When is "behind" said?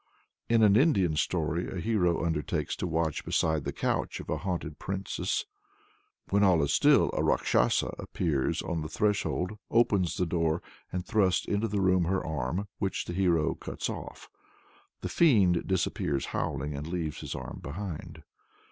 17.61-18.23